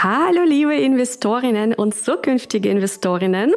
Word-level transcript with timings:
Hallo 0.00 0.44
liebe 0.46 0.76
Investorinnen 0.76 1.74
und 1.74 1.92
zukünftige 1.92 2.68
Investorinnen. 2.68 3.56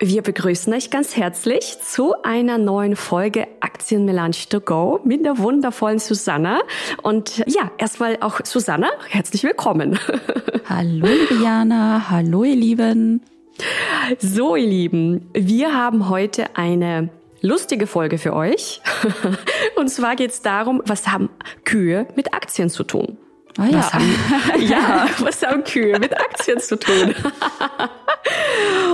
Wir 0.00 0.22
begrüßen 0.22 0.72
euch 0.72 0.88
ganz 0.88 1.14
herzlich 1.14 1.76
zu 1.82 2.14
einer 2.22 2.56
neuen 2.56 2.96
Folge 2.96 3.46
Aktienmelange 3.60 4.48
to 4.48 4.62
go 4.62 5.00
mit 5.04 5.26
der 5.26 5.36
wundervollen 5.36 5.98
Susanna. 5.98 6.62
Und 7.02 7.36
ja, 7.46 7.70
erstmal 7.76 8.16
auch 8.22 8.40
Susanna, 8.44 8.88
herzlich 9.10 9.42
willkommen. 9.42 9.98
Hallo 10.70 11.06
Jana, 11.42 12.08
hallo 12.08 12.44
ihr 12.44 12.56
Lieben. 12.56 13.20
So 14.18 14.56
ihr 14.56 14.66
Lieben, 14.66 15.28
wir 15.34 15.76
haben 15.76 16.08
heute 16.08 16.56
eine 16.56 17.10
lustige 17.42 17.86
Folge 17.86 18.16
für 18.16 18.32
euch. 18.32 18.80
Und 19.76 19.90
zwar 19.90 20.16
geht 20.16 20.30
es 20.30 20.40
darum, 20.40 20.80
was 20.86 21.08
haben 21.08 21.28
Kühe 21.66 22.06
mit 22.16 22.32
Aktien 22.32 22.70
zu 22.70 22.84
tun? 22.84 23.18
Ah, 23.58 23.66
ja. 23.66 23.78
Was 23.78 23.92
haben, 23.92 24.14
ja, 24.68 25.06
was 25.20 25.42
haben 25.42 25.64
Kühe 25.64 25.98
mit 25.98 26.12
Aktien 26.18 26.58
zu 26.58 26.76
tun? 26.76 27.14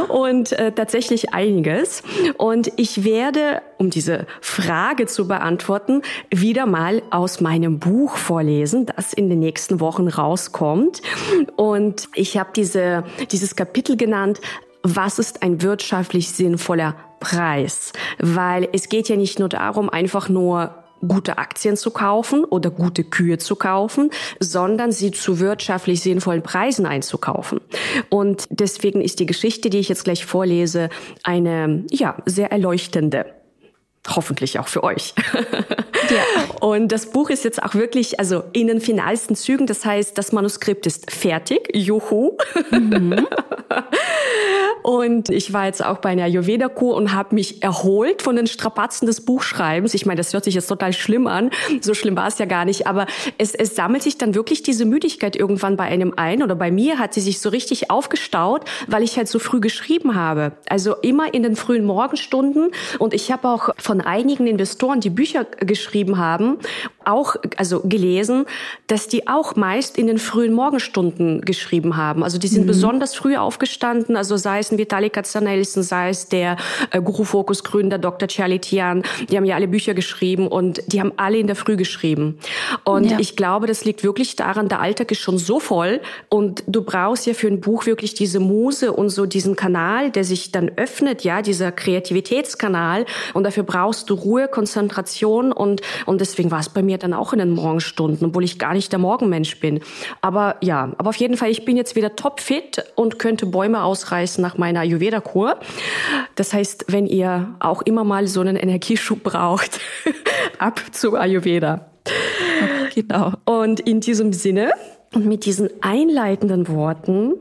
und 0.08 0.52
äh, 0.52 0.72
tatsächlich 0.72 1.32
einiges. 1.32 2.02
Und 2.36 2.72
ich 2.76 3.04
werde, 3.04 3.62
um 3.78 3.90
diese 3.90 4.26
Frage 4.40 5.06
zu 5.06 5.26
beantworten, 5.28 6.02
wieder 6.30 6.66
mal 6.66 7.02
aus 7.10 7.40
meinem 7.40 7.78
Buch 7.78 8.16
vorlesen, 8.16 8.86
das 8.86 9.12
in 9.12 9.30
den 9.30 9.40
nächsten 9.40 9.80
Wochen 9.80 10.08
rauskommt. 10.08 11.00
Und 11.56 12.08
ich 12.14 12.36
habe 12.36 12.50
diese, 12.54 13.04
dieses 13.30 13.56
Kapitel 13.56 13.96
genannt, 13.96 14.40
was 14.82 15.18
ist 15.18 15.42
ein 15.42 15.62
wirtschaftlich 15.62 16.30
sinnvoller 16.30 16.96
Preis? 17.20 17.92
Weil 18.18 18.68
es 18.72 18.88
geht 18.88 19.08
ja 19.08 19.16
nicht 19.16 19.38
nur 19.38 19.48
darum, 19.48 19.90
einfach 19.90 20.28
nur 20.28 20.79
gute 21.06 21.38
Aktien 21.38 21.76
zu 21.76 21.90
kaufen 21.90 22.44
oder 22.44 22.70
gute 22.70 23.04
Kühe 23.04 23.38
zu 23.38 23.56
kaufen, 23.56 24.10
sondern 24.38 24.92
sie 24.92 25.10
zu 25.10 25.40
wirtschaftlich 25.40 26.00
sinnvollen 26.00 26.42
Preisen 26.42 26.86
einzukaufen. 26.86 27.60
Und 28.08 28.46
deswegen 28.50 29.00
ist 29.00 29.20
die 29.20 29.26
Geschichte, 29.26 29.70
die 29.70 29.78
ich 29.78 29.88
jetzt 29.88 30.04
gleich 30.04 30.24
vorlese, 30.24 30.88
eine, 31.22 31.84
ja, 31.90 32.16
sehr 32.26 32.52
erleuchtende. 32.52 33.26
Hoffentlich 34.08 34.58
auch 34.58 34.68
für 34.68 34.82
euch. 34.82 35.14
Ja. 36.10 36.24
Und 36.60 36.90
das 36.90 37.06
Buch 37.06 37.30
ist 37.30 37.44
jetzt 37.44 37.62
auch 37.62 37.74
wirklich, 37.74 38.18
also 38.18 38.42
in 38.52 38.66
den 38.66 38.80
finalsten 38.80 39.36
Zügen. 39.36 39.66
Das 39.66 39.84
heißt, 39.84 40.18
das 40.18 40.32
Manuskript 40.32 40.86
ist 40.86 41.10
fertig. 41.10 41.68
Juhu. 41.72 42.36
Mhm. 42.70 43.26
Und 44.82 45.28
ich 45.28 45.52
war 45.52 45.66
jetzt 45.66 45.84
auch 45.84 45.98
bei 45.98 46.10
einer 46.10 46.24
Ayurveda-Kur 46.24 46.94
und 46.94 47.12
habe 47.12 47.34
mich 47.34 47.62
erholt 47.62 48.22
von 48.22 48.36
den 48.36 48.46
Strapazen 48.46 49.06
des 49.06 49.24
Buchschreibens. 49.24 49.94
Ich 49.94 50.06
meine, 50.06 50.18
das 50.18 50.32
hört 50.32 50.44
sich 50.44 50.54
jetzt 50.54 50.66
total 50.66 50.92
schlimm 50.92 51.26
an. 51.26 51.50
So 51.80 51.94
schlimm 51.94 52.16
war 52.16 52.28
es 52.28 52.38
ja 52.38 52.46
gar 52.46 52.64
nicht. 52.64 52.86
Aber 52.86 53.06
es, 53.38 53.54
es 53.54 53.74
sammelt 53.74 54.02
sich 54.02 54.18
dann 54.18 54.34
wirklich 54.34 54.62
diese 54.62 54.84
Müdigkeit 54.84 55.36
irgendwann 55.36 55.76
bei 55.76 55.84
einem 55.84 56.14
ein. 56.16 56.42
Oder 56.42 56.54
bei 56.54 56.70
mir 56.70 56.98
hat 56.98 57.14
sie 57.14 57.20
sich 57.20 57.40
so 57.40 57.48
richtig 57.48 57.90
aufgestaut, 57.90 58.64
weil 58.86 59.02
ich 59.02 59.16
halt 59.16 59.28
so 59.28 59.38
früh 59.38 59.60
geschrieben 59.60 60.14
habe. 60.14 60.52
Also 60.68 60.96
immer 60.96 61.32
in 61.32 61.42
den 61.42 61.56
frühen 61.56 61.84
Morgenstunden. 61.84 62.70
Und 62.98 63.14
ich 63.14 63.30
habe 63.32 63.48
auch 63.48 63.70
von 63.78 64.00
einigen 64.00 64.46
Investoren, 64.46 65.00
die 65.00 65.10
Bücher 65.10 65.44
geschrieben 65.44 66.18
haben, 66.18 66.58
auch 67.04 67.36
also 67.56 67.80
gelesen, 67.80 68.46
dass 68.86 69.08
die 69.08 69.26
auch 69.28 69.56
meist 69.56 69.98
in 69.98 70.06
den 70.06 70.18
frühen 70.18 70.52
Morgenstunden 70.52 71.40
geschrieben 71.42 71.96
haben. 71.96 72.22
Also 72.22 72.38
die 72.38 72.48
sind 72.48 72.62
mhm. 72.62 72.68
besonders 72.68 73.14
früh 73.14 73.36
aufgestanden. 73.36 74.16
Also 74.16 74.36
sei 74.36 74.58
es 74.58 74.70
ein 74.70 74.78
Vitalik 74.78 75.14
Katsanelson, 75.14 75.82
sei 75.82 76.10
es 76.10 76.28
der 76.28 76.56
äh, 76.90 77.00
Guru 77.00 77.24
Focus 77.24 77.64
Gründer 77.64 77.98
Dr. 77.98 78.28
Charlie 78.28 78.58
Tian, 78.58 79.02
die 79.28 79.36
haben 79.36 79.44
ja 79.44 79.54
alle 79.54 79.68
Bücher 79.68 79.94
geschrieben 79.94 80.46
und 80.46 80.82
die 80.86 81.00
haben 81.00 81.12
alle 81.16 81.38
in 81.38 81.46
der 81.46 81.56
Früh 81.56 81.76
geschrieben. 81.76 82.38
Und 82.84 83.10
ja. 83.10 83.18
ich 83.18 83.36
glaube, 83.36 83.66
das 83.66 83.84
liegt 83.84 84.04
wirklich 84.04 84.36
daran, 84.36 84.68
der 84.68 84.80
Alltag 84.80 85.10
ist 85.10 85.20
schon 85.20 85.38
so 85.38 85.60
voll 85.60 86.00
und 86.28 86.62
du 86.66 86.82
brauchst 86.82 87.26
ja 87.26 87.34
für 87.34 87.48
ein 87.48 87.60
Buch 87.60 87.86
wirklich 87.86 88.14
diese 88.14 88.40
Muse 88.40 88.92
und 88.92 89.08
so 89.08 89.26
diesen 89.26 89.56
Kanal, 89.56 90.10
der 90.10 90.24
sich 90.24 90.52
dann 90.52 90.70
öffnet, 90.76 91.24
ja, 91.24 91.42
dieser 91.42 91.72
Kreativitätskanal 91.72 93.06
und 93.34 93.44
dafür 93.44 93.62
brauchst 93.62 94.10
du 94.10 94.14
Ruhe, 94.14 94.48
Konzentration 94.48 95.52
und 95.52 95.80
und 96.06 96.20
deswegen 96.20 96.50
war 96.50 96.60
es 96.60 96.68
bei 96.68 96.82
mir 96.82 96.89
dann 96.98 97.12
auch 97.12 97.32
in 97.32 97.38
den 97.38 97.50
Morgenstunden, 97.50 98.28
obwohl 98.28 98.44
ich 98.44 98.58
gar 98.58 98.74
nicht 98.74 98.92
der 98.92 98.98
Morgenmensch 98.98 99.58
bin. 99.60 99.80
Aber 100.20 100.56
ja, 100.60 100.92
aber 100.98 101.10
auf 101.10 101.16
jeden 101.16 101.36
Fall, 101.36 101.50
ich 101.50 101.64
bin 101.64 101.76
jetzt 101.76 101.96
wieder 101.96 102.16
topfit 102.16 102.84
und 102.96 103.18
könnte 103.18 103.46
Bäume 103.46 103.82
ausreißen 103.82 104.42
nach 104.42 104.58
meiner 104.58 104.80
Ayurveda-Kur. 104.80 105.58
Das 106.34 106.52
heißt, 106.52 106.86
wenn 106.88 107.06
ihr 107.06 107.54
auch 107.60 107.82
immer 107.82 108.04
mal 108.04 108.26
so 108.26 108.40
einen 108.40 108.56
Energieschub 108.56 109.22
braucht, 109.22 109.80
ab 110.58 110.80
zu 110.92 111.16
Ayurveda. 111.16 111.90
Genau. 112.94 113.32
Und 113.44 113.80
in 113.80 114.00
diesem 114.00 114.32
Sinne 114.32 114.72
und 115.14 115.26
mit 115.26 115.44
diesen 115.44 115.68
einleitenden 115.80 116.68
Worten 116.68 117.34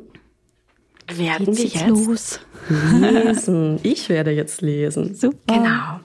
werden 1.08 1.58
wir 1.58 1.66
jetzt 1.66 1.88
los. 1.88 2.40
lesen. 2.70 3.80
Ich 3.84 4.10
werde 4.10 4.32
jetzt 4.32 4.62
lesen. 4.62 5.16
Super. 5.16 5.38
Genau. 5.54 6.00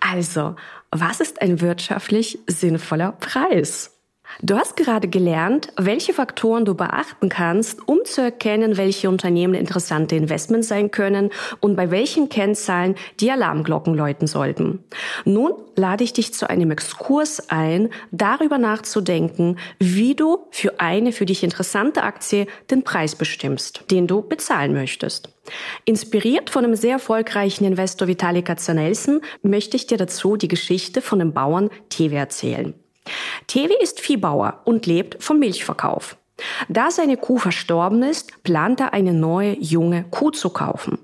Also, 0.00 0.54
was 0.90 1.20
ist 1.20 1.42
ein 1.42 1.60
wirtschaftlich 1.60 2.38
sinnvoller 2.46 3.12
Preis? 3.12 3.97
Du 4.40 4.56
hast 4.56 4.76
gerade 4.76 5.08
gelernt, 5.08 5.72
welche 5.76 6.12
Faktoren 6.12 6.64
du 6.64 6.74
beachten 6.74 7.28
kannst, 7.28 7.88
um 7.88 8.04
zu 8.04 8.20
erkennen, 8.22 8.76
welche 8.76 9.08
Unternehmen 9.08 9.54
interessante 9.54 10.14
Investments 10.14 10.68
sein 10.68 10.92
können 10.92 11.30
und 11.58 11.74
bei 11.74 11.90
welchen 11.90 12.28
Kennzahlen 12.28 12.94
die 13.18 13.32
Alarmglocken 13.32 13.94
läuten 13.94 14.28
sollten. 14.28 14.84
Nun 15.24 15.54
lade 15.74 16.04
ich 16.04 16.12
dich 16.12 16.34
zu 16.34 16.48
einem 16.48 16.70
Exkurs 16.70 17.50
ein, 17.50 17.88
darüber 18.12 18.58
nachzudenken, 18.58 19.58
wie 19.80 20.14
du 20.14 20.46
für 20.52 20.78
eine 20.78 21.10
für 21.10 21.26
dich 21.26 21.42
interessante 21.42 22.04
Aktie 22.04 22.46
den 22.70 22.84
Preis 22.84 23.16
bestimmst, 23.16 23.90
den 23.90 24.06
du 24.06 24.22
bezahlen 24.22 24.72
möchtest. 24.72 25.30
Inspiriert 25.84 26.48
von 26.48 26.64
einem 26.64 26.76
sehr 26.76 26.92
erfolgreichen 26.92 27.64
Investor 27.64 28.06
Vitalik 28.06 28.44
Katsanelson 28.44 29.20
möchte 29.42 29.76
ich 29.76 29.88
dir 29.88 29.98
dazu 29.98 30.36
die 30.36 30.48
Geschichte 30.48 31.02
von 31.02 31.18
dem 31.18 31.32
Bauern 31.32 31.70
Tewe 31.88 32.16
erzählen. 32.16 32.74
Tewe 33.46 33.74
ist 33.80 34.00
Viehbauer 34.00 34.60
und 34.64 34.86
lebt 34.86 35.22
vom 35.22 35.38
Milchverkauf. 35.38 36.16
Da 36.68 36.90
seine 36.90 37.16
Kuh 37.16 37.38
verstorben 37.38 38.02
ist, 38.02 38.42
plant 38.44 38.80
er 38.80 38.92
eine 38.92 39.12
neue 39.12 39.58
junge 39.58 40.04
Kuh 40.10 40.30
zu 40.30 40.50
kaufen. 40.50 40.98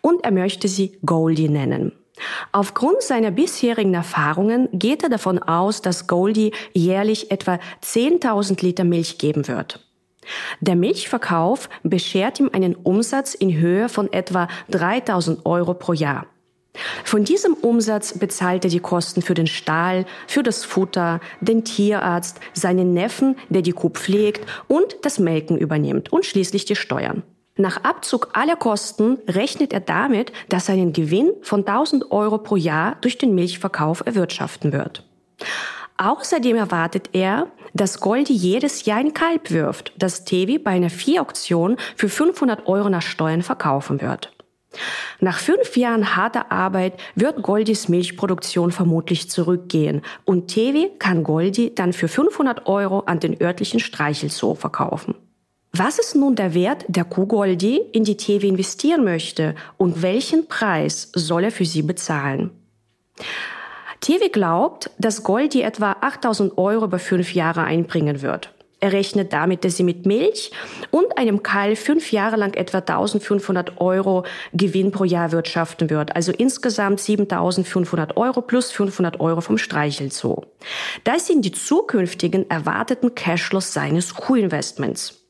Und 0.00 0.24
er 0.24 0.30
möchte 0.30 0.68
sie 0.68 0.98
Goldie 1.04 1.48
nennen. 1.48 1.92
Aufgrund 2.52 3.02
seiner 3.02 3.30
bisherigen 3.30 3.94
Erfahrungen 3.94 4.68
geht 4.72 5.02
er 5.02 5.08
davon 5.08 5.38
aus, 5.38 5.80
dass 5.80 6.06
Goldie 6.06 6.52
jährlich 6.72 7.30
etwa 7.30 7.58
10.000 7.82 8.62
Liter 8.62 8.84
Milch 8.84 9.18
geben 9.18 9.48
wird. 9.48 9.86
Der 10.60 10.76
Milchverkauf 10.76 11.68
beschert 11.82 12.40
ihm 12.40 12.50
einen 12.52 12.74
Umsatz 12.74 13.34
in 13.34 13.56
Höhe 13.58 13.88
von 13.88 14.12
etwa 14.12 14.48
3000 14.68 15.46
Euro 15.46 15.74
pro 15.74 15.92
Jahr. 15.92 16.26
Von 17.04 17.24
diesem 17.24 17.54
Umsatz 17.54 18.18
bezahlt 18.18 18.64
er 18.64 18.70
die 18.70 18.80
Kosten 18.80 19.22
für 19.22 19.34
den 19.34 19.46
Stall, 19.46 20.06
für 20.26 20.42
das 20.42 20.64
Futter, 20.64 21.20
den 21.40 21.64
Tierarzt, 21.64 22.40
seinen 22.54 22.94
Neffen, 22.94 23.36
der 23.48 23.62
die 23.62 23.72
Kuh 23.72 23.90
pflegt 23.90 24.48
und 24.68 24.96
das 25.02 25.18
Melken 25.18 25.58
übernimmt 25.58 26.12
und 26.12 26.24
schließlich 26.24 26.64
die 26.64 26.76
Steuern. 26.76 27.22
Nach 27.56 27.84
Abzug 27.84 28.30
aller 28.32 28.56
Kosten 28.56 29.18
rechnet 29.28 29.72
er 29.72 29.80
damit, 29.80 30.32
dass 30.48 30.68
er 30.68 30.74
einen 30.74 30.92
Gewinn 30.92 31.32
von 31.42 31.66
1000 31.66 32.10
Euro 32.10 32.38
pro 32.38 32.56
Jahr 32.56 32.96
durch 33.00 33.18
den 33.18 33.34
Milchverkauf 33.34 34.02
erwirtschaften 34.06 34.72
wird. 34.72 35.04
Außerdem 35.98 36.56
erwartet 36.56 37.10
er, 37.12 37.48
dass 37.74 38.00
Goldi 38.00 38.32
jedes 38.32 38.86
Jahr 38.86 38.98
ein 38.98 39.12
Kalb 39.12 39.50
wirft, 39.50 39.92
das 39.98 40.24
Tevi 40.24 40.58
bei 40.58 40.70
einer 40.70 40.88
Viehauktion 40.88 41.76
für 41.96 42.08
500 42.08 42.66
Euro 42.66 42.88
nach 42.88 43.02
Steuern 43.02 43.42
verkaufen 43.42 44.00
wird. 44.00 44.32
Nach 45.20 45.38
fünf 45.38 45.76
Jahren 45.76 46.16
harter 46.16 46.50
Arbeit 46.50 46.94
wird 47.14 47.42
Goldis 47.42 47.88
Milchproduktion 47.88 48.72
vermutlich 48.72 49.28
zurückgehen 49.28 50.02
und 50.24 50.48
Tevi 50.48 50.90
kann 50.98 51.24
Goldi 51.24 51.74
dann 51.74 51.92
für 51.92 52.08
500 52.08 52.66
Euro 52.66 53.00
an 53.00 53.20
den 53.20 53.40
örtlichen 53.40 53.80
Streichelzoo 53.80 54.54
verkaufen. 54.54 55.14
Was 55.72 55.98
ist 55.98 56.16
nun 56.16 56.34
der 56.34 56.54
Wert 56.54 56.84
der 56.88 57.04
Kuh 57.04 57.26
Goldi, 57.26 57.80
in 57.92 58.04
die 58.04 58.16
Tevi 58.16 58.48
investieren 58.48 59.04
möchte 59.04 59.54
und 59.76 60.02
welchen 60.02 60.48
Preis 60.48 61.10
soll 61.14 61.44
er 61.44 61.52
für 61.52 61.64
sie 61.64 61.82
bezahlen? 61.82 62.50
Tevi 64.00 64.30
glaubt, 64.30 64.90
dass 64.98 65.22
Goldi 65.22 65.60
etwa 65.60 65.96
8000 66.00 66.56
Euro 66.58 66.86
über 66.86 66.98
fünf 66.98 67.34
Jahre 67.34 67.62
einbringen 67.62 68.22
wird. 68.22 68.52
Er 68.80 68.92
rechnet 68.94 69.34
damit, 69.34 69.64
dass 69.64 69.76
sie 69.76 69.82
mit 69.82 70.06
Milch 70.06 70.50
und 70.90 71.18
einem 71.18 71.42
Kalb 71.42 71.76
fünf 71.76 72.12
Jahre 72.12 72.36
lang 72.36 72.54
etwa 72.54 72.78
1500 72.78 73.78
Euro 73.78 74.24
Gewinn 74.54 74.90
pro 74.90 75.04
Jahr 75.04 75.32
wirtschaften 75.32 75.90
wird. 75.90 76.16
Also 76.16 76.32
insgesamt 76.32 76.98
7500 76.98 78.16
Euro 78.16 78.40
plus 78.40 78.72
500 78.72 79.20
Euro 79.20 79.42
vom 79.42 79.58
Streichelzoo. 79.58 80.46
Das 81.04 81.26
sind 81.26 81.44
die 81.44 81.52
zukünftigen 81.52 82.48
erwarteten 82.48 83.14
Cashflows 83.14 83.74
seines 83.74 84.14
Kuh-Investments. 84.14 85.20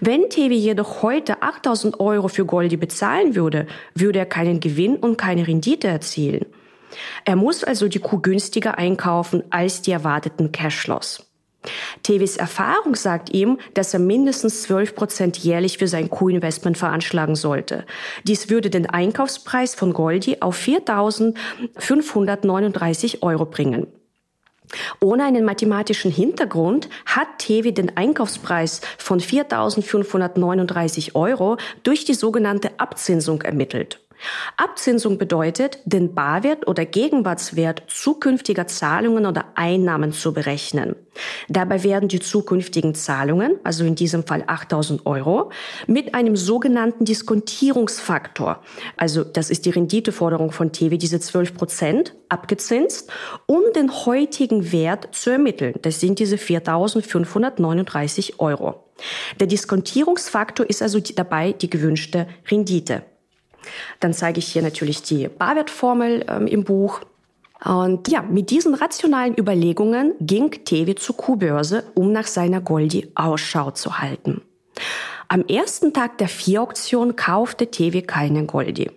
Wenn 0.00 0.28
Tevi 0.28 0.56
jedoch 0.56 1.02
heute 1.02 1.42
8000 1.42 2.00
Euro 2.00 2.26
für 2.28 2.46
Goldi 2.46 2.76
bezahlen 2.76 3.36
würde, 3.36 3.66
würde 3.94 4.18
er 4.18 4.26
keinen 4.26 4.60
Gewinn 4.60 4.96
und 4.96 5.18
keine 5.18 5.46
Rendite 5.46 5.88
erzielen. 5.88 6.46
Er 7.24 7.36
muss 7.36 7.64
also 7.64 7.86
die 7.86 7.98
Kuh 7.98 8.18
günstiger 8.18 8.78
einkaufen 8.78 9.44
als 9.50 9.82
die 9.82 9.92
erwarteten 9.92 10.52
Cashflows. 10.52 11.27
Tevis 12.02 12.36
Erfahrung 12.36 12.94
sagt 12.94 13.34
ihm, 13.34 13.58
dass 13.74 13.92
er 13.92 14.00
mindestens 14.00 14.62
12 14.62 14.94
Prozent 14.94 15.36
jährlich 15.38 15.78
für 15.78 15.88
sein 15.88 16.08
Kuh-Investment 16.08 16.78
veranschlagen 16.78 17.34
sollte. 17.34 17.84
Dies 18.24 18.48
würde 18.48 18.70
den 18.70 18.86
Einkaufspreis 18.86 19.74
von 19.74 19.92
Goldi 19.92 20.36
auf 20.40 20.56
4.539 20.58 23.22
Euro 23.22 23.44
bringen. 23.44 23.88
Ohne 25.00 25.24
einen 25.24 25.44
mathematischen 25.44 26.10
Hintergrund 26.10 26.88
hat 27.06 27.38
Tevi 27.38 27.72
den 27.72 27.96
Einkaufspreis 27.96 28.80
von 28.98 29.20
4.539 29.20 31.14
Euro 31.14 31.56
durch 31.82 32.04
die 32.04 32.14
sogenannte 32.14 32.70
Abzinsung 32.78 33.42
ermittelt. 33.42 34.00
Abzinsung 34.56 35.18
bedeutet, 35.18 35.78
den 35.84 36.14
Barwert 36.14 36.66
oder 36.66 36.84
Gegenwartswert 36.84 37.82
zukünftiger 37.88 38.66
Zahlungen 38.66 39.26
oder 39.26 39.46
Einnahmen 39.54 40.12
zu 40.12 40.32
berechnen. 40.32 40.96
Dabei 41.48 41.82
werden 41.82 42.08
die 42.08 42.20
zukünftigen 42.20 42.94
Zahlungen, 42.94 43.58
also 43.64 43.84
in 43.84 43.94
diesem 43.94 44.24
Fall 44.24 44.44
8000 44.46 45.06
Euro, 45.06 45.50
mit 45.86 46.14
einem 46.14 46.36
sogenannten 46.36 47.04
Diskontierungsfaktor, 47.04 48.62
also 48.96 49.24
das 49.24 49.50
ist 49.50 49.66
die 49.66 49.70
Renditeforderung 49.70 50.52
von 50.52 50.72
TV, 50.72 50.96
diese 50.96 51.20
12 51.20 51.54
Prozent, 51.54 52.14
abgezinst, 52.28 53.10
um 53.46 53.62
den 53.74 54.06
heutigen 54.06 54.72
Wert 54.72 55.08
zu 55.12 55.30
ermitteln. 55.30 55.74
Das 55.82 56.00
sind 56.00 56.18
diese 56.18 56.38
4539 56.38 58.40
Euro. 58.40 58.84
Der 59.40 59.46
Diskontierungsfaktor 59.46 60.68
ist 60.68 60.82
also 60.82 61.00
dabei 61.00 61.52
die 61.52 61.70
gewünschte 61.70 62.26
Rendite. 62.50 63.02
Dann 64.00 64.12
zeige 64.12 64.38
ich 64.38 64.48
hier 64.48 64.62
natürlich 64.62 65.02
die 65.02 65.28
Barwertformel 65.28 66.24
ähm, 66.28 66.46
im 66.46 66.64
Buch. 66.64 67.00
Und 67.64 68.08
ja, 68.08 68.22
mit 68.22 68.50
diesen 68.50 68.74
rationalen 68.74 69.36
Überlegungen 69.36 70.14
ging 70.20 70.50
Tevi 70.64 70.94
zur 70.94 71.16
Kuhbörse, 71.16 71.84
um 71.94 72.12
nach 72.12 72.26
seiner 72.26 72.60
Goldi 72.60 73.10
Ausschau 73.14 73.72
zu 73.72 73.98
halten. 73.98 74.42
Am 75.30 75.44
ersten 75.44 75.92
Tag 75.92 76.18
der 76.18 76.28
Vier-Auktion 76.28 77.16
kaufte 77.16 77.70
Tevi 77.70 78.02
keine 78.02 78.46
Goldi. 78.46 78.90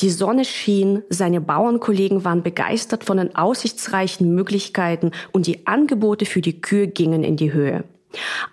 Die 0.00 0.10
Sonne 0.10 0.44
schien, 0.44 1.02
seine 1.10 1.40
Bauernkollegen 1.40 2.24
waren 2.24 2.42
begeistert 2.42 3.04
von 3.04 3.18
den 3.18 3.34
aussichtsreichen 3.34 4.34
Möglichkeiten 4.34 5.10
und 5.32 5.46
die 5.46 5.66
Angebote 5.66 6.24
für 6.24 6.40
die 6.40 6.60
Kühe 6.60 6.88
gingen 6.88 7.24
in 7.24 7.36
die 7.36 7.52
Höhe. 7.52 7.84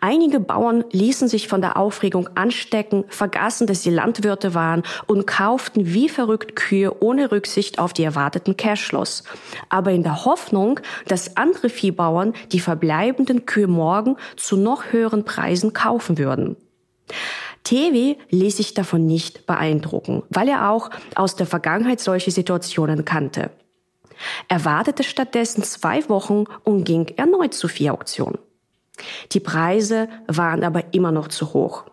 Einige 0.01 0.39
Bauern 0.39 0.83
ließen 0.91 1.27
sich 1.27 1.47
von 1.47 1.61
der 1.61 1.77
Aufregung 1.77 2.29
anstecken, 2.35 3.05
vergaßen, 3.07 3.67
dass 3.67 3.83
sie 3.83 3.89
Landwirte 3.89 4.53
waren 4.53 4.83
und 5.07 5.25
kauften 5.25 5.93
wie 5.93 6.09
verrückt 6.09 6.55
Kühe 6.55 7.01
ohne 7.01 7.31
Rücksicht 7.31 7.79
auf 7.79 7.93
die 7.93 8.03
erwarteten 8.03 8.57
Cashflows. 8.57 9.23
Aber 9.69 9.91
in 9.91 10.03
der 10.03 10.25
Hoffnung, 10.25 10.79
dass 11.07 11.37
andere 11.37 11.69
Viehbauern 11.69 12.33
die 12.51 12.59
verbleibenden 12.59 13.45
Kühe 13.45 13.67
morgen 13.67 14.17
zu 14.35 14.57
noch 14.57 14.91
höheren 14.91 15.23
Preisen 15.23 15.73
kaufen 15.73 16.17
würden. 16.17 16.57
Tevi 17.63 18.17
ließ 18.29 18.57
sich 18.57 18.73
davon 18.73 19.05
nicht 19.05 19.47
beeindrucken, 19.47 20.23
weil 20.29 20.49
er 20.49 20.69
auch 20.69 20.91
aus 21.15 21.35
der 21.35 21.47
Vergangenheit 21.47 21.99
solche 21.99 22.29
Situationen 22.29 23.05
kannte. 23.05 23.49
Er 24.47 24.65
wartete 24.65 25.03
stattdessen 25.03 25.63
zwei 25.63 26.07
Wochen 26.09 26.45
und 26.63 26.83
ging 26.83 27.07
erneut 27.17 27.53
zu 27.53 27.67
Viehauktionen. 27.67 28.37
Die 29.31 29.39
Preise 29.39 30.07
waren 30.27 30.63
aber 30.63 30.93
immer 30.93 31.11
noch 31.11 31.27
zu 31.27 31.53
hoch. 31.53 31.85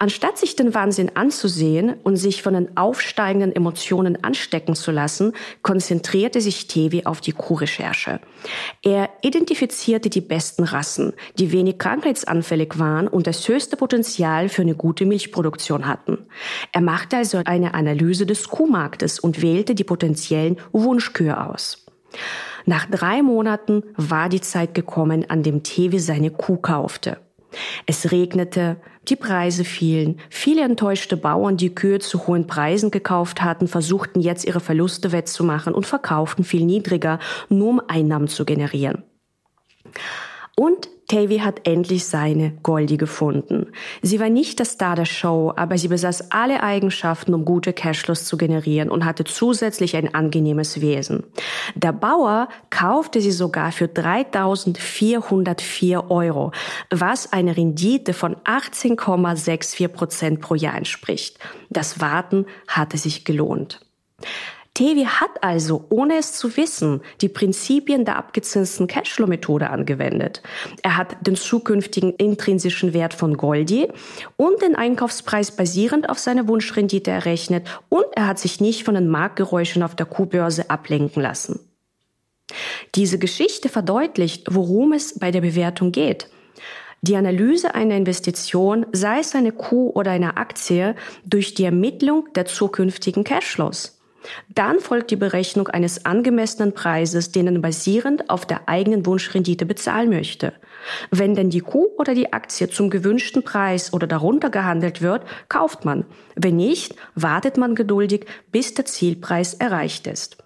Anstatt 0.00 0.38
sich 0.38 0.56
den 0.56 0.74
Wahnsinn 0.74 1.12
anzusehen 1.14 1.94
und 2.02 2.16
sich 2.16 2.42
von 2.42 2.54
den 2.54 2.76
aufsteigenden 2.76 3.54
Emotionen 3.54 4.22
anstecken 4.24 4.74
zu 4.74 4.90
lassen, 4.90 5.34
konzentrierte 5.62 6.40
sich 6.40 6.66
Tevi 6.66 7.04
auf 7.04 7.20
die 7.20 7.32
Kuhrecherche. 7.32 8.20
Er 8.82 9.08
identifizierte 9.22 10.10
die 10.10 10.20
besten 10.20 10.64
Rassen, 10.64 11.12
die 11.38 11.52
wenig 11.52 11.78
krankheitsanfällig 11.78 12.78
waren 12.80 13.06
und 13.06 13.28
das 13.28 13.46
höchste 13.46 13.76
Potenzial 13.76 14.48
für 14.48 14.62
eine 14.62 14.74
gute 14.74 15.06
Milchproduktion 15.06 15.86
hatten. 15.86 16.26
Er 16.72 16.80
machte 16.80 17.18
also 17.18 17.40
eine 17.44 17.74
Analyse 17.74 18.26
des 18.26 18.48
Kuhmarktes 18.48 19.20
und 19.20 19.42
wählte 19.42 19.76
die 19.76 19.84
potenziellen 19.84 20.56
Wunschkühe 20.72 21.46
aus. 21.48 21.86
Nach 22.64 22.86
drei 22.86 23.22
Monaten 23.22 23.82
war 23.96 24.28
die 24.28 24.40
Zeit 24.40 24.74
gekommen, 24.74 25.28
an 25.28 25.42
dem 25.42 25.62
Tevi 25.62 25.98
seine 25.98 26.30
Kuh 26.30 26.56
kaufte. 26.56 27.18
Es 27.86 28.10
regnete, 28.12 28.76
die 29.08 29.16
Preise 29.16 29.64
fielen, 29.64 30.18
viele 30.30 30.62
enttäuschte 30.62 31.16
Bauern, 31.16 31.56
die 31.56 31.74
Kühe 31.74 31.98
zu 31.98 32.26
hohen 32.26 32.46
Preisen 32.46 32.90
gekauft 32.90 33.42
hatten, 33.42 33.68
versuchten 33.68 34.20
jetzt 34.20 34.44
ihre 34.46 34.60
Verluste 34.60 35.12
wettzumachen 35.12 35.74
und 35.74 35.86
verkauften 35.86 36.44
viel 36.44 36.64
niedriger, 36.64 37.18
nur 37.48 37.68
um 37.68 37.82
Einnahmen 37.88 38.28
zu 38.28 38.44
generieren. 38.44 39.02
Und 40.56 40.88
Tavy 41.08 41.40
hat 41.40 41.66
endlich 41.68 42.06
seine 42.06 42.52
Goldie 42.62 42.96
gefunden. 42.96 43.72
Sie 44.00 44.18
war 44.18 44.30
nicht 44.30 44.58
der 44.58 44.66
Star 44.66 44.96
der 44.96 45.04
Show, 45.04 45.52
aber 45.56 45.76
sie 45.76 45.88
besaß 45.88 46.30
alle 46.30 46.62
Eigenschaften, 46.62 47.34
um 47.34 47.44
gute 47.44 47.74
Cashflows 47.74 48.24
zu 48.24 48.38
generieren 48.38 48.90
und 48.90 49.04
hatte 49.04 49.24
zusätzlich 49.24 49.94
ein 49.94 50.14
angenehmes 50.14 50.80
Wesen. 50.80 51.24
Der 51.74 51.92
Bauer 51.92 52.48
kaufte 52.70 53.20
sie 53.20 53.32
sogar 53.32 53.72
für 53.72 53.84
3.404 53.86 56.08
Euro, 56.08 56.52
was 56.88 57.30
eine 57.32 57.58
Rendite 57.58 58.14
von 58.14 58.36
18,64 58.36 59.88
Prozent 59.88 60.40
pro 60.40 60.54
Jahr 60.54 60.76
entspricht. 60.76 61.38
Das 61.68 62.00
Warten 62.00 62.46
hatte 62.68 62.96
sich 62.96 63.26
gelohnt. 63.26 63.80
Tevi 64.74 65.04
hat 65.04 65.42
also, 65.42 65.84
ohne 65.90 66.16
es 66.16 66.32
zu 66.32 66.56
wissen, 66.56 67.02
die 67.20 67.28
Prinzipien 67.28 68.06
der 68.06 68.16
abgezinsten 68.16 68.86
Cashflow-Methode 68.86 69.68
angewendet. 69.68 70.42
Er 70.82 70.96
hat 70.96 71.16
den 71.26 71.36
zukünftigen 71.36 72.14
intrinsischen 72.14 72.94
Wert 72.94 73.12
von 73.12 73.36
Goldi 73.36 73.88
und 74.36 74.62
den 74.62 74.74
Einkaufspreis 74.74 75.50
basierend 75.50 76.08
auf 76.08 76.18
seiner 76.18 76.48
Wunschrendite 76.48 77.10
errechnet 77.10 77.68
und 77.90 78.06
er 78.14 78.26
hat 78.26 78.38
sich 78.38 78.60
nicht 78.60 78.84
von 78.84 78.94
den 78.94 79.08
Marktgeräuschen 79.08 79.82
auf 79.82 79.94
der 79.94 80.06
Kuhbörse 80.06 80.70
ablenken 80.70 81.22
lassen. 81.22 81.60
Diese 82.94 83.18
Geschichte 83.18 83.68
verdeutlicht, 83.68 84.46
worum 84.50 84.94
es 84.94 85.18
bei 85.18 85.30
der 85.30 85.42
Bewertung 85.42 85.92
geht. 85.92 86.28
Die 87.02 87.16
Analyse 87.16 87.74
einer 87.74 87.96
Investition, 87.96 88.86
sei 88.92 89.18
es 89.18 89.34
eine 89.34 89.52
Kuh 89.52 89.90
oder 89.90 90.12
eine 90.12 90.36
Aktie, 90.36 90.94
durch 91.24 91.52
die 91.52 91.64
Ermittlung 91.64 92.28
der 92.34 92.46
zukünftigen 92.46 93.24
Cashflows. 93.24 94.01
Dann 94.54 94.80
folgt 94.80 95.10
die 95.10 95.16
Berechnung 95.16 95.68
eines 95.68 96.04
angemessenen 96.04 96.72
Preises, 96.72 97.32
den 97.32 97.46
man 97.46 97.62
basierend 97.62 98.30
auf 98.30 98.46
der 98.46 98.68
eigenen 98.68 99.06
Wunschrendite 99.06 99.66
bezahlen 99.66 100.10
möchte. 100.10 100.52
Wenn 101.10 101.34
denn 101.34 101.50
die 101.50 101.60
Kuh 101.60 101.88
oder 101.98 102.14
die 102.14 102.32
Aktie 102.32 102.68
zum 102.68 102.90
gewünschten 102.90 103.42
Preis 103.42 103.92
oder 103.92 104.06
darunter 104.06 104.50
gehandelt 104.50 105.02
wird, 105.02 105.22
kauft 105.48 105.84
man. 105.84 106.04
Wenn 106.34 106.56
nicht, 106.56 106.94
wartet 107.14 107.56
man 107.56 107.74
geduldig, 107.74 108.26
bis 108.50 108.74
der 108.74 108.84
Zielpreis 108.84 109.54
erreicht 109.54 110.06
ist. 110.06 110.38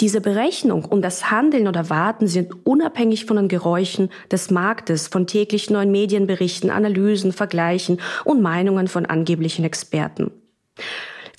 Diese 0.00 0.20
Berechnung 0.20 0.84
und 0.84 1.02
das 1.02 1.30
Handeln 1.30 1.68
oder 1.68 1.90
Warten 1.90 2.26
sind 2.26 2.66
unabhängig 2.66 3.26
von 3.26 3.36
den 3.36 3.48
Geräuschen 3.48 4.10
des 4.30 4.50
Marktes, 4.50 5.08
von 5.08 5.26
täglich 5.26 5.68
neuen 5.68 5.90
Medienberichten, 5.90 6.70
Analysen, 6.70 7.32
Vergleichen 7.32 8.00
und 8.24 8.40
Meinungen 8.40 8.88
von 8.88 9.06
angeblichen 9.06 9.64
Experten. 9.64 10.30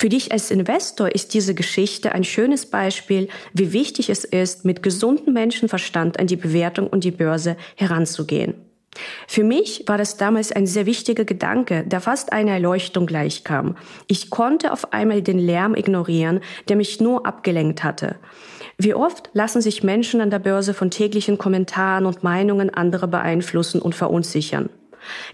Für 0.00 0.08
dich 0.08 0.32
als 0.32 0.50
Investor 0.50 1.10
ist 1.10 1.34
diese 1.34 1.54
Geschichte 1.54 2.12
ein 2.12 2.24
schönes 2.24 2.64
Beispiel, 2.64 3.28
wie 3.52 3.74
wichtig 3.74 4.08
es 4.08 4.24
ist, 4.24 4.64
mit 4.64 4.82
gesundem 4.82 5.34
Menschenverstand 5.34 6.18
an 6.18 6.26
die 6.26 6.36
Bewertung 6.36 6.86
und 6.86 7.04
die 7.04 7.10
Börse 7.10 7.54
heranzugehen. 7.76 8.54
Für 9.28 9.44
mich 9.44 9.84
war 9.88 9.98
das 9.98 10.16
damals 10.16 10.52
ein 10.52 10.66
sehr 10.66 10.86
wichtiger 10.86 11.26
Gedanke, 11.26 11.84
der 11.86 12.00
fast 12.00 12.32
einer 12.32 12.52
Erleuchtung 12.52 13.04
gleichkam. 13.04 13.76
Ich 14.06 14.30
konnte 14.30 14.72
auf 14.72 14.94
einmal 14.94 15.20
den 15.20 15.38
Lärm 15.38 15.74
ignorieren, 15.74 16.40
der 16.68 16.76
mich 16.76 17.02
nur 17.02 17.26
abgelenkt 17.26 17.84
hatte. 17.84 18.16
Wie 18.78 18.94
oft 18.94 19.28
lassen 19.34 19.60
sich 19.60 19.82
Menschen 19.82 20.22
an 20.22 20.30
der 20.30 20.38
Börse 20.38 20.72
von 20.72 20.90
täglichen 20.90 21.36
Kommentaren 21.36 22.06
und 22.06 22.22
Meinungen 22.22 22.70
anderer 22.70 23.06
beeinflussen 23.06 23.82
und 23.82 23.94
verunsichern? 23.94 24.70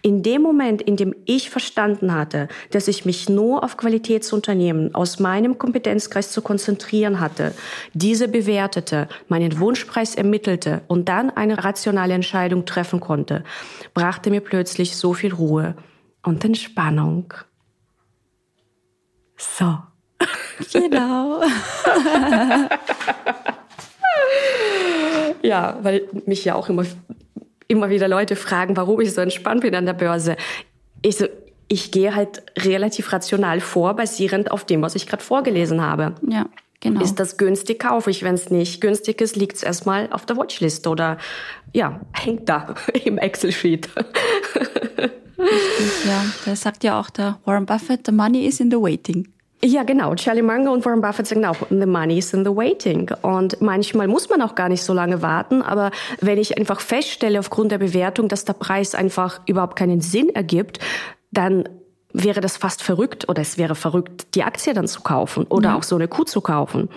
In 0.03 0.23
dem 0.23 0.43
Moment, 0.43 0.83
in 0.83 0.97
dem 0.97 1.15
ich 1.25 1.51
verstanden 1.51 2.15
hatte, 2.15 2.49
dass 2.71 2.89
ich 2.89 3.05
mich 3.05 3.29
nur 3.29 3.65
auf 3.65 3.77
Qualitätsunternehmen 3.77 4.95
aus 4.95 5.19
meinem 5.19 5.59
Kompetenzkreis 5.59 6.33
zu 6.33 6.43
konzentrieren 6.43 7.21
hatte, 7.21 7.55
diese 7.95 8.29
bewertete, 8.29 9.09
meinen 9.29 9.59
Wunschpreis 9.59 10.15
ermittelte 10.15 10.83
und 10.89 11.09
dann 11.09 11.31
eine 11.31 11.65
rationale 11.65 12.15
Entscheidung 12.15 12.65
treffen 12.65 13.01
konnte, 13.01 13.45
brachte 13.95 14.31
mir 14.31 14.41
plötzlich 14.41 14.97
so 14.97 15.15
viel 15.15 15.35
Ruhe 15.35 15.75
und 16.23 16.45
Entspannung. 16.45 17.35
So. 19.37 19.79
Genau. 20.73 21.43
ja, 25.43 25.79
weil 25.83 26.09
mich 26.27 26.45
ja 26.45 26.55
auch 26.55 26.69
immer, 26.69 26.85
immer 27.69 27.91
wieder 27.91 28.09
Leute 28.09 28.37
fragen, 28.37 28.77
warum 28.77 29.01
ich 29.01 29.13
so 29.13 29.21
entspannt 29.21 29.63
bin 29.63 29.75
an 29.75 29.87
der 29.87 29.95
Börse. 29.95 30.37
Ich 31.03 31.17
so, 31.17 31.27
ich 31.69 31.91
gehe 31.91 32.15
halt 32.15 32.43
relativ 32.59 33.13
rational 33.13 33.61
vor, 33.61 33.95
basierend 33.95 34.51
auf 34.51 34.65
dem, 34.65 34.83
was 34.83 34.95
ich 34.95 35.07
gerade 35.07 35.23
vorgelesen 35.23 35.83
habe. 35.83 36.15
Ja. 36.29 36.47
Genau. 36.81 37.01
Ist 37.01 37.17
das 37.17 37.37
günstig, 37.37 37.81
kaufe 37.81 38.11
ich. 38.11 38.23
Wenn 38.23 38.35
es 38.35 38.51
nicht 38.51 38.81
günstig 38.81 39.21
ist, 39.21 39.35
liegt 39.35 39.57
es 39.57 39.63
erstmal 39.63 40.13
auf 40.13 40.27
der 40.27 40.37
Watchlist 40.37 40.87
oder 40.87 41.17
ja, 41.73 42.01
hängt 42.13 42.49
da 42.49 42.75
im 43.05 43.19
Excel-Sheet. 43.19 43.89
ja, 46.07 46.25
das 46.45 46.61
sagt 46.61 46.85
ja 46.85 47.01
auch 47.01 47.11
der 47.11 47.39
Warren 47.45 47.67
Buffett, 47.67 48.07
the 48.07 48.13
money 48.13 48.47
is 48.47 48.61
in 48.61 48.71
the 48.71 48.77
waiting. 48.77 49.27
Ja, 49.65 49.85
genau. 49.85 50.15
Charlie 50.15 50.43
Munger 50.43 50.71
und 50.71 50.85
Warren 50.85 51.01
Buffett 51.01 51.27
sagen 51.27 51.45
auch, 51.45 51.57
the 51.71 51.87
money 51.87 52.19
is 52.19 52.33
in 52.33 52.45
the 52.45 52.51
waiting. 52.51 53.11
Und 53.23 53.61
manchmal 53.63 54.07
muss 54.07 54.29
man 54.29 54.43
auch 54.43 54.55
gar 54.55 54.69
nicht 54.69 54.83
so 54.83 54.93
lange 54.93 55.23
warten. 55.23 55.63
Aber 55.63 55.91
wenn 56.21 56.39
ich 56.39 56.59
einfach 56.59 56.81
feststelle 56.81 57.39
aufgrund 57.39 57.73
der 57.73 57.79
Bewertung, 57.79 58.29
dass 58.29 58.45
der 58.45 58.53
Preis 58.53 58.95
einfach 58.95 59.41
überhaupt 59.47 59.77
keinen 59.77 60.01
Sinn 60.03 60.29
ergibt, 60.29 60.79
dann 61.31 61.69
wäre 62.13 62.41
das 62.41 62.57
fast 62.57 62.83
verrückt 62.83 63.29
oder 63.29 63.43
es 63.43 63.59
wäre 63.59 63.75
verrückt, 63.75 64.35
die 64.35 64.43
Aktie 64.43 64.73
dann 64.75 64.89
zu 64.89 65.01
kaufen 65.03 65.45
oder 65.45 65.71
ja. 65.71 65.77
auch 65.77 65.83
so 65.83 65.97
eine 65.97 66.09
Kuh 66.09 66.25
zu 66.25 66.41
kaufen. 66.41 66.89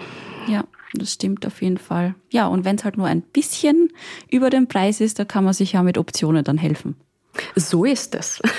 Ja, 0.47 0.63
das 0.93 1.13
stimmt 1.13 1.45
auf 1.45 1.61
jeden 1.61 1.77
Fall. 1.77 2.15
Ja, 2.29 2.47
und 2.47 2.65
wenn 2.65 2.75
es 2.75 2.83
halt 2.83 2.97
nur 2.97 3.07
ein 3.07 3.21
bisschen 3.21 3.89
über 4.29 4.49
den 4.49 4.67
Preis 4.67 5.01
ist, 5.01 5.19
da 5.19 5.25
kann 5.25 5.43
man 5.43 5.53
sich 5.53 5.73
ja 5.73 5.83
mit 5.83 5.97
Optionen 5.97 6.43
dann 6.43 6.57
helfen. 6.57 6.95
So 7.55 7.85
ist 7.85 8.15
es. 8.15 8.41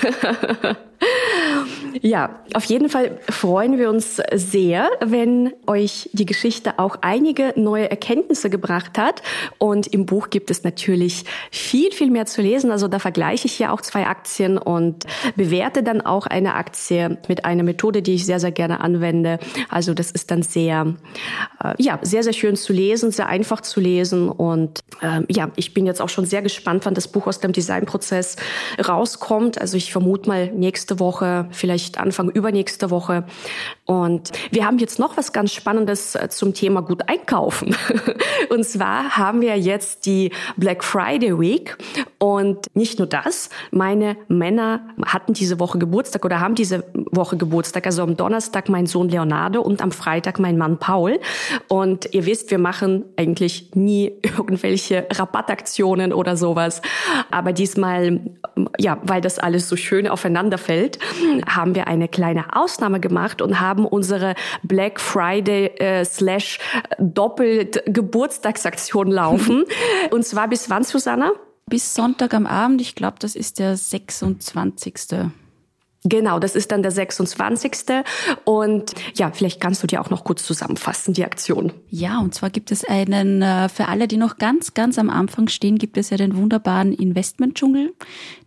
Ja, 2.01 2.39
auf 2.53 2.65
jeden 2.65 2.89
Fall 2.89 3.19
freuen 3.29 3.77
wir 3.77 3.89
uns 3.89 4.21
sehr, 4.33 4.89
wenn 5.01 5.53
euch 5.67 6.09
die 6.13 6.25
Geschichte 6.25 6.79
auch 6.79 6.97
einige 7.01 7.53
neue 7.55 7.89
Erkenntnisse 7.89 8.49
gebracht 8.49 8.97
hat. 8.97 9.21
Und 9.57 9.87
im 9.87 10.05
Buch 10.05 10.29
gibt 10.29 10.51
es 10.51 10.63
natürlich 10.63 11.25
viel, 11.51 11.91
viel 11.91 12.09
mehr 12.09 12.25
zu 12.25 12.41
lesen. 12.41 12.71
Also 12.71 12.87
da 12.87 12.99
vergleiche 12.99 13.47
ich 13.47 13.59
ja 13.59 13.71
auch 13.71 13.81
zwei 13.81 14.07
Aktien 14.07 14.57
und 14.57 15.05
bewerte 15.35 15.83
dann 15.83 16.01
auch 16.01 16.27
eine 16.27 16.55
Aktie 16.55 17.17
mit 17.27 17.45
einer 17.45 17.63
Methode, 17.63 18.01
die 18.01 18.15
ich 18.15 18.25
sehr, 18.25 18.39
sehr 18.39 18.51
gerne 18.51 18.79
anwende. 18.79 19.39
Also 19.69 19.93
das 19.93 20.11
ist 20.11 20.31
dann 20.31 20.43
sehr, 20.43 20.95
äh, 21.63 21.73
ja, 21.77 21.99
sehr, 22.01 22.23
sehr 22.23 22.33
schön 22.33 22.55
zu 22.55 22.73
lesen, 22.73 23.11
sehr 23.11 23.27
einfach 23.27 23.61
zu 23.61 23.79
lesen. 23.79 24.29
Und 24.29 24.79
äh, 25.01 25.21
ja, 25.29 25.51
ich 25.55 25.73
bin 25.73 25.85
jetzt 25.85 26.01
auch 26.01 26.09
schon 26.09 26.25
sehr 26.25 26.41
gespannt, 26.41 26.85
wann 26.85 26.93
das 26.93 27.07
Buch 27.07 27.27
aus 27.27 27.39
dem 27.39 27.51
Designprozess 27.51 28.37
rauskommt. 28.87 29.59
Also 29.59 29.77
ich 29.77 29.91
vermute 29.91 30.29
mal 30.29 30.51
nächste 30.51 30.99
Woche, 30.99 31.47
vielleicht 31.51 31.80
vielleicht 31.81 31.97
Anfang 31.97 32.29
übernächste 32.29 32.89
Woche. 32.89 33.25
Und 33.85 34.31
wir 34.51 34.65
haben 34.65 34.77
jetzt 34.77 34.99
noch 34.99 35.17
was 35.17 35.33
ganz 35.33 35.53
Spannendes 35.53 36.15
äh, 36.15 36.29
zum 36.29 36.53
Thema 36.53 36.81
gut 36.81 37.09
einkaufen. 37.09 37.75
Und 38.49 38.65
zwar 38.65 39.17
haben 39.17 39.41
wir 39.41 39.57
jetzt 39.57 40.05
die 40.05 40.31
Black 40.57 40.83
Friday 40.83 41.37
Week. 41.39 41.77
Und 42.21 42.67
nicht 42.75 42.99
nur 42.99 43.07
das, 43.07 43.49
meine 43.71 44.15
Männer 44.27 44.81
hatten 45.03 45.33
diese 45.33 45.59
Woche 45.59 45.79
Geburtstag 45.79 46.23
oder 46.23 46.39
haben 46.39 46.53
diese 46.53 46.83
Woche 46.93 47.35
Geburtstag. 47.35 47.87
Also 47.87 48.03
am 48.03 48.15
Donnerstag 48.15 48.69
mein 48.69 48.85
Sohn 48.85 49.09
Leonardo 49.09 49.59
und 49.59 49.81
am 49.81 49.91
Freitag 49.91 50.37
mein 50.37 50.55
Mann 50.55 50.77
Paul. 50.77 51.19
Und 51.67 52.13
ihr 52.13 52.27
wisst, 52.27 52.51
wir 52.51 52.59
machen 52.59 53.05
eigentlich 53.17 53.71
nie 53.73 54.11
irgendwelche 54.21 55.07
Rabattaktionen 55.11 56.13
oder 56.13 56.37
sowas. 56.37 56.83
Aber 57.31 57.53
diesmal, 57.53 58.19
ja, 58.77 58.99
weil 59.01 59.21
das 59.21 59.39
alles 59.39 59.67
so 59.67 59.75
schön 59.75 60.07
aufeinander 60.07 60.59
fällt, 60.59 60.99
haben 61.47 61.73
wir 61.73 61.87
eine 61.87 62.07
kleine 62.07 62.55
Ausnahme 62.55 62.99
gemacht 62.99 63.41
und 63.41 63.59
haben 63.59 63.83
unsere 63.83 64.35
Black 64.61 64.99
Friday 64.99 65.71
äh, 65.79 66.05
slash 66.05 66.59
doppelt 66.99 67.81
Geburtstagsaktion 67.87 69.09
laufen. 69.09 69.63
und 70.11 70.23
zwar 70.23 70.47
bis 70.47 70.69
wann, 70.69 70.83
Susanna? 70.83 71.31
Bis 71.71 71.93
Sonntag 71.93 72.33
am 72.33 72.47
Abend. 72.47 72.81
Ich 72.81 72.95
glaube, 72.95 73.15
das 73.19 73.33
ist 73.33 73.57
der 73.57 73.77
26. 73.77 74.93
Genau, 76.03 76.37
das 76.37 76.57
ist 76.57 76.69
dann 76.73 76.81
der 76.81 76.91
26. 76.91 77.71
Und 78.43 78.91
ja, 79.15 79.31
vielleicht 79.31 79.61
kannst 79.61 79.81
du 79.81 79.87
dir 79.87 80.01
auch 80.01 80.09
noch 80.09 80.25
kurz 80.25 80.43
zusammenfassen, 80.43 81.13
die 81.13 81.23
Aktion. 81.23 81.71
Ja, 81.89 82.19
und 82.19 82.35
zwar 82.35 82.49
gibt 82.49 82.71
es 82.73 82.83
einen, 82.83 83.41
äh, 83.41 83.69
für 83.69 83.87
alle, 83.87 84.09
die 84.09 84.17
noch 84.17 84.37
ganz, 84.37 84.73
ganz 84.73 84.99
am 84.99 85.09
Anfang 85.09 85.47
stehen, 85.47 85.77
gibt 85.77 85.95
es 85.95 86.09
ja 86.09 86.17
den 86.17 86.35
wunderbaren 86.35 86.91
Investment-Dschungel. 86.91 87.93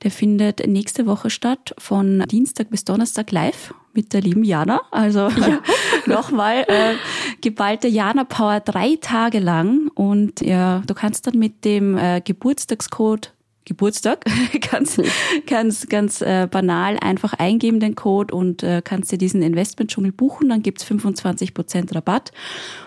Der 0.03 0.11
findet 0.11 0.67
nächste 0.67 1.07
Woche 1.07 1.31
statt, 1.31 1.75
von 1.79 2.25
Dienstag 2.29 2.69
bis 2.69 2.85
Donnerstag 2.85 3.33
live 3.33 3.73
mit 3.95 4.13
der 4.13 4.21
lieben 4.21 4.45
Jana. 4.45 4.83
Also 4.91 5.29
ja. 5.29 5.61
nochmal 6.07 6.67
äh, 6.69 6.95
geballte 7.41 7.89
Jana 7.89 8.25
Power 8.25 8.61
drei 8.61 8.99
Tage 9.01 9.39
lang. 9.39 9.84
Und 10.11 10.41
ja, 10.41 10.83
du 10.87 10.95
kannst 10.95 11.27
dann 11.27 11.39
mit 11.39 11.65
dem 11.65 11.97
äh, 11.97 12.21
Geburtstagscode 12.25 13.33
Geburtstag. 13.65 14.25
ganz, 14.71 15.01
ganz, 15.47 15.89
ganz 15.89 16.21
äh, 16.21 16.47
banal 16.51 16.99
einfach 16.99 17.33
eingeben 17.35 17.81
den 17.81 17.95
Code 17.95 18.35
und 18.35 18.63
äh, 18.63 18.83
kannst 18.85 19.11
dir 19.13 19.19
diesen 19.19 19.43
Investment-Dschungel 19.43 20.13
buchen. 20.13 20.49
Dann 20.51 20.63
gibt's 20.63 20.85
25% 20.85 21.95
Rabatt. 21.95 22.33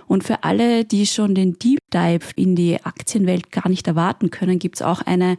Und 0.07 0.23
für 0.23 0.43
alle, 0.43 0.85
die 0.85 1.05
schon 1.05 1.35
den 1.35 1.57
Deep 1.57 1.79
Dive 1.93 2.31
in 2.35 2.55
die 2.55 2.83
Aktienwelt 2.83 3.51
gar 3.51 3.69
nicht 3.69 3.87
erwarten 3.87 4.29
können, 4.29 4.59
gibt's 4.59 4.81
auch 4.81 5.01
eine 5.01 5.37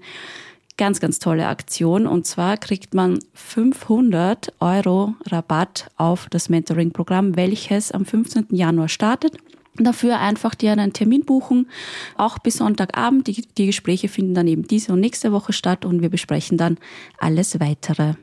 ganz, 0.77 1.01
ganz 1.01 1.19
tolle 1.19 1.47
Aktion. 1.47 2.07
Und 2.07 2.27
zwar 2.27 2.57
kriegt 2.57 2.95
man 2.95 3.19
500 3.35 4.55
Euro 4.61 5.15
Rabatt 5.27 5.91
auf 5.97 6.29
das 6.31 6.49
Mentoring-Programm, 6.49 7.37
welches 7.37 7.93
am 7.93 8.05
15. 8.05 8.47
Januar 8.51 8.89
startet 8.89 9.37
dafür 9.85 10.19
einfach 10.19 10.55
dir 10.55 10.73
einen 10.73 10.93
Termin 10.93 11.25
buchen, 11.25 11.69
auch 12.17 12.39
bis 12.39 12.59
Sonntagabend. 12.59 13.27
Die, 13.27 13.43
die 13.57 13.67
Gespräche 13.67 14.09
finden 14.09 14.35
dann 14.35 14.47
eben 14.47 14.67
diese 14.67 14.93
und 14.93 15.01
nächste 15.01 15.33
Woche 15.33 15.53
statt 15.53 15.85
und 15.85 16.03
wir 16.03 16.11
besprechen 16.11 16.59
dann 16.59 16.79
alles 17.19 17.61
weitere. 17.61 18.15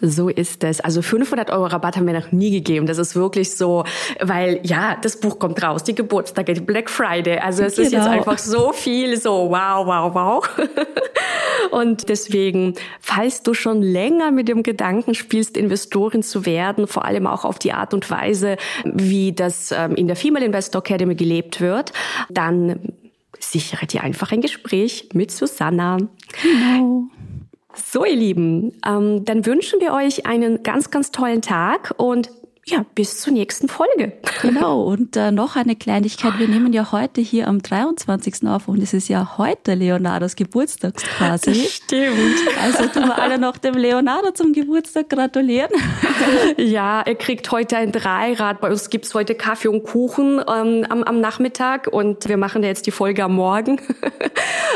So 0.00 0.28
ist 0.28 0.64
es. 0.64 0.80
Also 0.80 1.02
500 1.02 1.50
Euro 1.50 1.66
Rabatt 1.66 1.96
haben 1.96 2.06
wir 2.06 2.14
noch 2.14 2.32
nie 2.32 2.50
gegeben. 2.50 2.86
Das 2.86 2.98
ist 2.98 3.14
wirklich 3.14 3.54
so, 3.54 3.84
weil 4.20 4.60
ja, 4.62 4.96
das 5.00 5.20
Buch 5.20 5.38
kommt 5.38 5.62
raus, 5.62 5.84
die 5.84 5.94
Geburtstage, 5.94 6.54
die 6.54 6.60
Black 6.60 6.88
Friday. 6.88 7.38
Also 7.38 7.62
es 7.64 7.76
genau. 7.76 7.86
ist 7.86 7.92
jetzt 7.92 8.04
genau. 8.04 8.16
einfach 8.16 8.38
so 8.38 8.72
viel, 8.72 9.20
so 9.20 9.50
wow, 9.50 9.86
wow, 9.86 10.14
wow. 10.14 10.48
Und 11.70 12.08
deswegen, 12.08 12.74
falls 13.00 13.42
du 13.42 13.54
schon 13.54 13.82
länger 13.82 14.30
mit 14.30 14.48
dem 14.48 14.62
Gedanken 14.62 15.14
spielst, 15.14 15.56
Investorin 15.56 16.22
zu 16.22 16.46
werden, 16.46 16.86
vor 16.86 17.04
allem 17.04 17.26
auch 17.26 17.44
auf 17.44 17.58
die 17.58 17.72
Art 17.72 17.94
und 17.94 18.10
Weise, 18.10 18.56
wie 18.84 19.32
das 19.32 19.72
ähm, 19.72 19.94
in 19.94 20.06
der 20.06 20.16
Female 20.16 20.44
Investor 20.44 20.80
Academy 20.80 21.14
gelebt 21.14 21.60
wird, 21.60 21.92
dann 22.30 22.94
sichere 23.38 23.86
dir 23.86 24.02
einfach 24.02 24.32
ein 24.32 24.40
Gespräch 24.40 25.10
mit 25.12 25.30
Susanna. 25.30 25.98
Genau. 26.42 27.04
So, 27.74 28.04
ihr 28.04 28.16
Lieben, 28.16 28.72
ähm, 28.86 29.24
dann 29.24 29.46
wünschen 29.46 29.80
wir 29.80 29.92
euch 29.92 30.26
einen 30.26 30.62
ganz, 30.62 30.90
ganz 30.90 31.10
tollen 31.10 31.42
Tag 31.42 31.94
und 31.96 32.30
ja, 32.66 32.84
bis 32.94 33.20
zur 33.20 33.32
nächsten 33.32 33.68
Folge. 33.68 34.12
Genau, 34.42 34.82
und 34.82 35.16
äh, 35.16 35.32
noch 35.32 35.56
eine 35.56 35.76
Kleinigkeit. 35.76 36.38
Wir 36.38 36.46
nehmen 36.46 36.72
ja 36.72 36.92
heute 36.92 37.20
hier 37.20 37.48
am 37.48 37.62
23. 37.62 38.46
auf 38.46 38.68
und 38.68 38.82
es 38.82 38.92
ist 38.92 39.08
ja 39.08 39.38
heute 39.38 39.74
Leonardos 39.74 40.36
Geburtstag 40.36 40.96
quasi. 40.96 41.50
Das 41.50 41.72
stimmt. 41.72 42.38
Also 42.62 42.86
tun 42.86 43.08
wir 43.08 43.18
alle 43.18 43.38
noch 43.38 43.56
dem 43.56 43.74
Leonardo 43.74 44.30
zum 44.32 44.52
Geburtstag 44.52 45.08
gratulieren. 45.08 45.70
Ja, 46.56 47.00
er 47.00 47.14
kriegt 47.14 47.50
heute 47.50 47.78
ein 47.78 47.92
Dreirad. 47.92 48.60
Bei 48.60 48.70
uns 48.70 48.90
gibt's 48.90 49.14
heute 49.14 49.34
Kaffee 49.34 49.68
und 49.68 49.84
Kuchen 49.84 50.40
ähm, 50.40 50.86
am, 50.88 51.02
am 51.02 51.20
Nachmittag 51.20 51.86
und 51.86 52.28
wir 52.28 52.36
machen 52.36 52.62
jetzt 52.62 52.86
die 52.86 52.90
Folge 52.90 53.24
am 53.24 53.34
Morgen. 53.34 53.80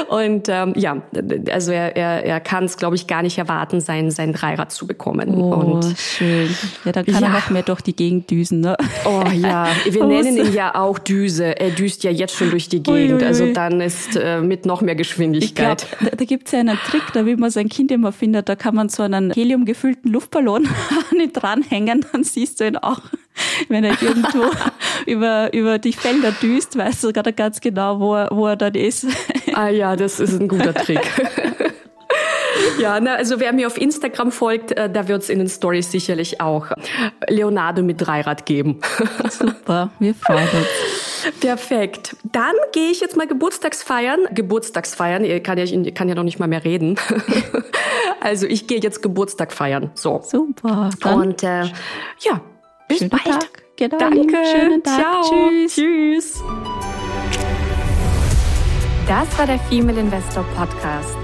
Und 0.09 0.49
ähm, 0.49 0.75
ja, 0.76 1.03
also 1.50 1.73
er, 1.73 1.97
er, 1.97 2.25
er 2.25 2.41
kann 2.41 2.64
es, 2.64 2.76
glaube 2.76 2.97
ich, 2.97 3.07
gar 3.07 3.23
nicht 3.23 3.38
erwarten, 3.38 3.81
sein, 3.81 4.11
sein 4.11 4.33
Dreirad 4.33 4.73
zu 4.73 4.87
bekommen. 4.87 5.35
Oh, 5.35 5.55
und 5.55 5.97
schön. 5.99 6.55
Ja, 6.85 6.93
da 6.93 7.03
kann 7.03 7.14
ja. 7.14 7.29
er 7.29 7.29
noch 7.31 7.50
mehr 7.50 7.62
durch 7.75 7.83
die 7.83 7.97
Gegend 7.97 8.31
düsen, 8.31 8.61
ne? 8.61 8.76
Oh 9.04 9.25
ja, 9.33 9.69
wir 9.90 10.04
nennen 10.07 10.37
ihn 10.37 10.52
ja 10.52 10.75
auch 10.76 10.99
Düse. 10.99 11.59
Er 11.59 11.71
düst 11.71 12.04
ja 12.04 12.11
jetzt 12.11 12.37
schon 12.37 12.50
durch 12.50 12.69
die 12.69 12.83
Gegend. 12.83 13.21
Ui, 13.21 13.26
Also 13.26 13.52
dann 13.52 13.81
ist 13.81 14.16
äh, 14.16 14.40
mit 14.40 14.64
noch 14.64 14.81
mehr 14.81 14.95
Geschwindigkeit. 14.95 15.87
Glaub, 15.99 16.11
da, 16.11 16.16
da 16.16 16.25
gibt 16.25 16.47
es 16.47 16.52
ja 16.52 16.61
einen 16.61 16.78
Trick, 16.87 17.02
da 17.12 17.26
wie 17.26 17.35
man 17.35 17.50
sein 17.50 17.69
Kind 17.69 17.90
immer 17.90 18.12
findet, 18.12 18.49
da 18.49 18.54
kann 18.54 18.76
man 18.76 18.88
so 18.88 19.02
einen 19.02 19.33
heliumgefüllten 19.33 20.12
Luftballon 20.12 20.69
dranhängen, 21.33 22.07
dann 22.12 22.23
siehst 22.23 22.61
du 22.61 22.66
ihn 22.66 22.76
auch. 22.76 23.00
Wenn 23.69 23.83
er 23.83 24.00
irgendwo 24.00 24.45
über, 25.07 25.52
über 25.52 25.81
die 25.81 25.93
Felder 25.93 26.31
düst, 26.31 26.78
weißt 26.78 27.02
du 27.02 27.12
gerade 27.12 27.33
ganz 27.33 27.61
genau, 27.61 27.99
wo 27.99 28.14
er, 28.14 28.28
wo 28.31 28.47
er 28.47 28.57
dann 28.57 28.75
ist. 28.75 29.07
Ah 29.52 29.69
ja, 29.69 29.97
das 29.97 30.21
ist 30.21 30.40
ein 30.40 30.47
guter 30.47 30.73
Trick. 30.73 31.00
Ja, 32.78 33.00
na, 33.00 33.14
also 33.14 33.40
wer 33.40 33.52
mir 33.52 33.66
auf 33.66 33.80
Instagram 33.80 34.33
folgt, 34.33 34.73
äh, 34.73 34.90
da 34.90 35.09
wird 35.09 35.23
es 35.23 35.28
in 35.28 35.38
den 35.38 35.49
Stories 35.49 35.90
sicherlich 35.90 36.40
auch 36.40 36.66
Leonardo 37.28 37.83
mit 37.83 38.00
Dreirad 38.00 38.47
geben. 38.47 38.80
Super, 39.30 39.90
wir 39.99 40.14
freuen 40.14 40.49
uns. 40.49 41.35
Perfekt. 41.40 42.16
Dann 42.25 42.54
gehe 42.73 42.90
ich 42.90 43.00
jetzt 43.00 43.16
mal 43.16 43.26
Geburtstagsfeiern. 43.26 44.21
Geburtstagsfeiern, 44.33 45.25
ihr 45.25 45.40
kann 45.42 45.59
ja, 45.59 45.64
ich 45.64 45.94
kann 45.94 46.09
ja 46.09 46.14
noch 46.14 46.23
nicht 46.23 46.38
mal 46.38 46.49
mehr 46.49 46.64
reden. 46.64 46.97
also 48.21 48.47
ich 48.47 48.66
gehe 48.66 48.80
jetzt 48.80 49.02
Geburtstag 49.02 49.52
feiern. 49.52 49.90
So. 49.94 50.21
Super. 50.23 50.90
Dann 51.00 51.21
Und 51.21 51.42
äh, 51.42 51.64
ja, 52.21 52.40
bis 52.88 52.99
schönen 52.99 53.11
bald. 53.11 53.25
Tag. 53.25 53.64
Genau, 53.76 53.99
Danke. 53.99 54.37
Schönen 54.52 54.83
Tag. 54.83 55.00
Ciao. 55.00 55.23
Tschüss. 55.23 55.75
Tschüss. 55.75 56.42
Das 59.09 59.38
war 59.38 59.47
der 59.47 59.59
Female 59.59 60.00
Investor 60.00 60.44
Podcast. 60.56 61.24